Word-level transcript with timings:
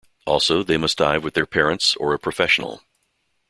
Also 0.25 0.63
they 0.63 0.77
must 0.77 0.97
dive 0.97 1.23
with 1.23 1.35
their 1.35 1.45
parents 1.45 1.95
or 1.97 2.11
a 2.11 2.17
professional. 2.17 2.81